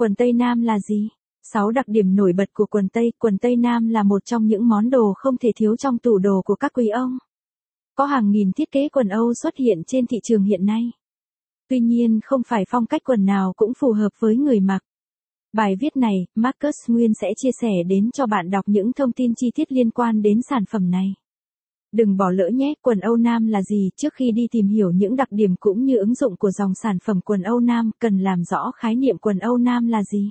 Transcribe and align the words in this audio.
Quần 0.00 0.14
Tây 0.14 0.32
Nam 0.32 0.62
là 0.62 0.78
gì? 0.78 1.08
6 1.42 1.70
đặc 1.70 1.88
điểm 1.88 2.14
nổi 2.14 2.32
bật 2.36 2.48
của 2.52 2.66
quần 2.66 2.88
Tây. 2.88 3.12
Quần 3.18 3.38
Tây 3.38 3.56
Nam 3.56 3.88
là 3.88 4.02
một 4.02 4.24
trong 4.24 4.46
những 4.46 4.68
món 4.68 4.90
đồ 4.90 5.14
không 5.16 5.36
thể 5.36 5.52
thiếu 5.56 5.76
trong 5.76 5.98
tủ 5.98 6.18
đồ 6.18 6.42
của 6.44 6.54
các 6.54 6.72
quý 6.74 6.88
ông. 6.88 7.18
Có 7.94 8.04
hàng 8.04 8.30
nghìn 8.30 8.52
thiết 8.52 8.70
kế 8.70 8.88
quần 8.88 9.08
Âu 9.08 9.34
xuất 9.42 9.56
hiện 9.56 9.82
trên 9.86 10.06
thị 10.06 10.16
trường 10.22 10.42
hiện 10.42 10.66
nay. 10.66 10.90
Tuy 11.68 11.80
nhiên 11.80 12.20
không 12.24 12.42
phải 12.46 12.64
phong 12.68 12.86
cách 12.86 13.02
quần 13.04 13.24
nào 13.24 13.52
cũng 13.56 13.72
phù 13.80 13.92
hợp 13.92 14.08
với 14.18 14.36
người 14.36 14.60
mặc. 14.60 14.78
Bài 15.52 15.76
viết 15.80 15.96
này, 15.96 16.26
Marcus 16.34 16.74
Nguyên 16.86 17.12
sẽ 17.20 17.28
chia 17.36 17.52
sẻ 17.60 17.72
đến 17.86 18.10
cho 18.10 18.26
bạn 18.26 18.50
đọc 18.50 18.64
những 18.68 18.92
thông 18.92 19.12
tin 19.12 19.32
chi 19.36 19.50
tiết 19.54 19.72
liên 19.72 19.90
quan 19.90 20.22
đến 20.22 20.40
sản 20.48 20.64
phẩm 20.70 20.90
này. 20.90 21.14
Đừng 21.92 22.16
bỏ 22.16 22.30
lỡ 22.30 22.48
nhé, 22.48 22.74
quần 22.82 23.00
Âu 23.00 23.16
Nam 23.16 23.46
là 23.46 23.62
gì? 23.62 23.90
Trước 23.96 24.14
khi 24.14 24.32
đi 24.32 24.48
tìm 24.50 24.66
hiểu 24.66 24.90
những 24.90 25.16
đặc 25.16 25.28
điểm 25.30 25.54
cũng 25.60 25.84
như 25.84 25.96
ứng 25.98 26.14
dụng 26.14 26.36
của 26.36 26.50
dòng 26.50 26.74
sản 26.74 26.98
phẩm 27.04 27.20
quần 27.20 27.42
Âu 27.42 27.60
Nam, 27.60 27.90
cần 27.98 28.18
làm 28.18 28.44
rõ 28.44 28.70
khái 28.76 28.96
niệm 28.96 29.18
quần 29.18 29.38
Âu 29.38 29.56
Nam 29.56 29.86
là 29.88 30.04
gì 30.04 30.30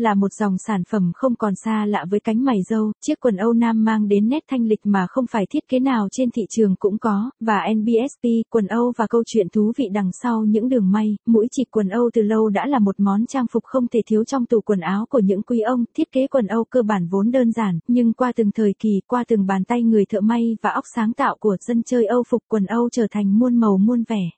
là 0.00 0.14
một 0.14 0.32
dòng 0.32 0.58
sản 0.58 0.82
phẩm 0.90 1.12
không 1.14 1.34
còn 1.34 1.54
xa 1.54 1.86
lạ 1.86 2.04
với 2.10 2.20
cánh 2.20 2.44
mày 2.44 2.58
dâu, 2.70 2.92
chiếc 3.00 3.20
quần 3.20 3.36
Âu 3.36 3.52
Nam 3.52 3.84
mang 3.84 4.08
đến 4.08 4.28
nét 4.28 4.44
thanh 4.50 4.66
lịch 4.66 4.80
mà 4.84 5.06
không 5.08 5.26
phải 5.26 5.46
thiết 5.50 5.68
kế 5.68 5.78
nào 5.78 6.08
trên 6.12 6.30
thị 6.30 6.42
trường 6.50 6.76
cũng 6.76 6.98
có, 6.98 7.30
và 7.40 7.60
NBSP, 7.74 8.24
quần 8.50 8.66
Âu 8.66 8.92
và 8.96 9.06
câu 9.06 9.22
chuyện 9.26 9.48
thú 9.48 9.72
vị 9.76 9.84
đằng 9.92 10.10
sau 10.22 10.44
những 10.44 10.68
đường 10.68 10.90
may, 10.90 11.16
mũi 11.26 11.46
chỉ 11.50 11.64
quần 11.70 11.88
Âu 11.88 12.10
từ 12.14 12.22
lâu 12.22 12.48
đã 12.48 12.66
là 12.66 12.78
một 12.78 13.00
món 13.00 13.26
trang 13.26 13.46
phục 13.52 13.64
không 13.64 13.86
thể 13.88 14.00
thiếu 14.06 14.24
trong 14.24 14.46
tủ 14.46 14.60
quần 14.60 14.80
áo 14.80 15.06
của 15.10 15.18
những 15.18 15.42
quý 15.42 15.60
ông, 15.60 15.84
thiết 15.96 16.12
kế 16.12 16.26
quần 16.26 16.46
Âu 16.46 16.64
cơ 16.70 16.82
bản 16.82 17.08
vốn 17.10 17.30
đơn 17.30 17.52
giản, 17.52 17.78
nhưng 17.88 18.12
qua 18.12 18.32
từng 18.36 18.50
thời 18.54 18.74
kỳ, 18.78 19.00
qua 19.06 19.24
từng 19.28 19.46
bàn 19.46 19.64
tay 19.64 19.82
người 19.82 20.04
thợ 20.04 20.20
may 20.20 20.56
và 20.62 20.70
óc 20.70 20.84
sáng 20.94 21.12
tạo 21.12 21.36
của 21.40 21.56
dân 21.60 21.82
chơi 21.82 22.06
Âu 22.06 22.22
phục 22.30 22.42
quần 22.48 22.66
Âu 22.66 22.88
trở 22.92 23.06
thành 23.10 23.38
muôn 23.38 23.56
màu 23.56 23.78
muôn 23.78 24.04
vẻ. 24.08 24.30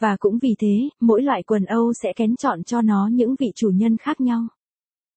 Và 0.00 0.16
cũng 0.20 0.38
vì 0.38 0.54
thế, 0.58 0.88
mỗi 1.00 1.22
loại 1.22 1.42
quần 1.42 1.64
Âu 1.64 1.92
sẽ 2.02 2.12
kén 2.16 2.36
chọn 2.36 2.64
cho 2.64 2.82
nó 2.82 3.08
những 3.12 3.34
vị 3.38 3.52
chủ 3.54 3.70
nhân 3.74 3.96
khác 3.96 4.20
nhau. 4.20 4.46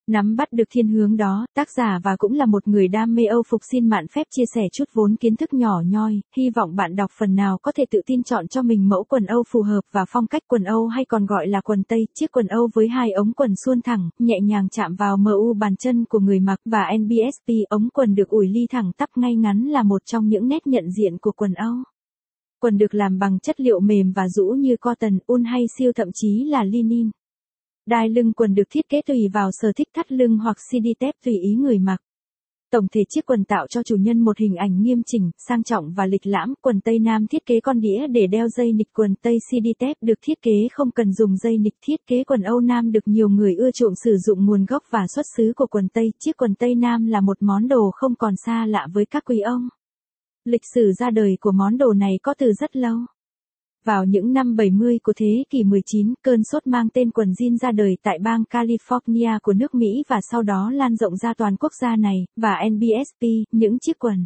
Nắm 0.10 0.36
bắt 0.36 0.54
được 0.54 0.64
thiên 0.72 0.88
hướng 0.88 1.18
đó, 1.18 1.46
tác 1.56 1.68
giả 1.78 2.00
và 2.04 2.16
cũng 2.18 2.34
là 2.34 2.46
một 2.46 2.68
người 2.68 2.88
đam 2.88 3.16
mê 3.16 3.26
Âu 3.26 3.44
phục 3.50 3.62
xin 3.72 3.90
mạn 3.90 4.08
phép 4.08 4.28
chia 4.32 4.44
sẻ 4.56 4.62
chút 4.74 4.84
vốn 4.94 5.16
kiến 5.16 5.36
thức 5.36 5.54
nhỏ 5.54 5.82
nhoi, 5.86 6.22
hy 6.38 6.50
vọng 6.50 6.76
bạn 6.76 6.96
đọc 6.96 7.12
phần 7.20 7.36
nào 7.36 7.58
có 7.62 7.72
thể 7.76 7.86
tự 7.92 8.02
tin 8.06 8.24
chọn 8.24 8.48
cho 8.48 8.62
mình 8.62 8.90
mẫu 8.90 9.04
quần 9.04 9.26
Âu 9.26 9.44
phù 9.52 9.62
hợp 9.62 9.82
và 9.92 10.06
phong 10.10 10.28
cách 10.28 10.44
quần 10.48 10.64
Âu 10.64 10.88
hay 10.88 11.06
còn 11.06 11.26
gọi 11.26 11.48
là 11.48 11.62
quần 11.62 11.84
Tây, 11.84 12.08
chiếc 12.14 12.32
quần 12.32 12.48
Âu 12.48 12.70
với 12.74 12.88
hai 12.88 13.12
ống 13.12 13.34
quần 13.34 13.56
suôn 13.66 13.82
thẳng, 13.82 14.10
nhẹ 14.20 14.40
nhàng 14.44 14.70
chạm 14.70 14.96
vào 14.96 15.18
MU 15.18 15.54
bàn 15.54 15.76
chân 15.76 16.06
của 16.06 16.20
người 16.20 16.40
mặc 16.40 16.60
và 16.66 16.92
NBSP 16.98 17.54
ống 17.70 17.90
quần 17.94 18.16
được 18.16 18.30
ủi 18.30 18.48
ly 18.48 18.68
thẳng 18.72 18.92
tắp 18.98 19.10
ngay 19.16 19.36
ngắn 19.36 19.64
là 19.66 19.84
một 19.84 20.02
trong 20.06 20.28
những 20.28 20.48
nét 20.48 20.68
nhận 20.68 20.92
diện 20.92 21.18
của 21.18 21.32
quần 21.32 21.54
Âu. 21.54 21.76
Quần 22.62 22.78
được 22.78 22.94
làm 22.94 23.20
bằng 23.20 23.40
chất 23.40 23.62
liệu 23.62 23.80
mềm 23.80 24.12
và 24.12 24.30
rũ 24.30 24.46
như 24.46 24.76
cotton, 24.78 25.18
un 25.28 25.44
hay 25.44 25.66
siêu 25.78 25.92
thậm 25.96 26.08
chí 26.14 26.44
là 26.44 26.64
linen. 26.64 27.10
Đai 27.90 28.10
lưng 28.10 28.34
quần 28.34 28.56
được 28.56 28.64
thiết 28.70 28.90
kế 28.90 29.02
tùy 29.02 29.28
vào 29.34 29.50
sở 29.52 29.72
thích 29.76 29.88
thắt 29.96 30.12
lưng 30.12 30.38
hoặc 30.38 30.58
CD 30.70 30.88
tép 31.00 31.16
tùy 31.26 31.34
ý 31.34 31.56
người 31.56 31.80
mặc. 31.80 31.98
Tổng 32.72 32.88
thể 32.92 33.02
chiếc 33.10 33.26
quần 33.26 33.44
tạo 33.44 33.68
cho 33.70 33.84
chủ 33.84 33.96
nhân 33.96 34.20
một 34.20 34.38
hình 34.38 34.56
ảnh 34.56 34.82
nghiêm 34.82 35.02
chỉnh, 35.06 35.32
sang 35.48 35.64
trọng 35.64 35.94
và 35.94 36.06
lịch 36.06 36.28
lãm. 36.28 36.54
Quần 36.62 36.82
Tây 36.82 37.00
Nam 37.00 37.28
thiết 37.28 37.46
kế 37.46 37.60
con 37.60 37.80
đĩa 37.80 38.08
để 38.08 38.28
đeo 38.28 38.48
dây 38.48 38.74
nịch 38.74 38.88
quần 38.94 39.16
Tây 39.22 39.38
CD 39.50 39.68
tép 39.80 39.98
được 40.02 40.14
thiết 40.22 40.42
kế 40.42 40.68
không 40.72 40.92
cần 40.92 41.14
dùng 41.14 41.38
dây 41.38 41.58
nịch. 41.58 41.74
Thiết 41.86 42.08
kế 42.08 42.24
quần 42.24 42.42
Âu 42.42 42.60
Nam 42.60 42.92
được 42.92 43.08
nhiều 43.08 43.30
người 43.30 43.56
ưa 43.56 43.72
chuộng 43.72 43.94
sử 43.96 44.18
dụng 44.18 44.46
nguồn 44.46 44.66
gốc 44.66 44.84
và 44.90 45.06
xuất 45.16 45.26
xứ 45.38 45.54
của 45.56 45.68
quần 45.68 45.88
Tây. 45.90 46.12
Chiếc 46.20 46.38
quần 46.38 46.56
Tây 46.56 46.76
Nam 46.76 47.06
là 47.06 47.22
một 47.22 47.38
món 47.42 47.68
đồ 47.68 47.92
không 47.94 48.16
còn 48.16 48.34
xa 48.46 48.66
lạ 48.66 48.88
với 48.94 49.06
các 49.06 49.24
quý 49.26 49.40
ông. 49.40 49.70
Lịch 50.46 50.64
sử 50.74 50.92
ra 51.00 51.10
đời 51.10 51.38
của 51.42 51.52
món 51.52 51.78
đồ 51.78 51.94
này 51.94 52.20
có 52.24 52.34
từ 52.38 52.54
rất 52.54 52.76
lâu. 52.76 52.98
Vào 53.86 54.06
những 54.06 54.34
năm 54.34 54.56
70 54.56 55.00
của 55.04 55.14
thế 55.18 55.44
kỷ 55.50 55.64
19, 55.64 56.14
cơn 56.24 56.44
sốt 56.44 56.68
mang 56.68 56.90
tên 56.94 57.12
quần 57.12 57.30
jean 57.30 57.58
ra 57.58 57.72
đời 57.72 57.98
tại 58.04 58.18
bang 58.24 58.44
California 58.50 59.40
của 59.42 59.54
nước 59.54 59.76
Mỹ 59.76 60.04
và 60.08 60.20
sau 60.32 60.42
đó 60.44 60.72
lan 60.74 60.96
rộng 60.96 61.16
ra 61.16 61.34
toàn 61.34 61.56
quốc 61.56 61.72
gia 61.82 61.96
này, 61.96 62.26
và 62.36 62.52
NBSP, 62.70 63.24
những 63.52 63.80
chiếc 63.80 64.00
quần. 64.00 64.26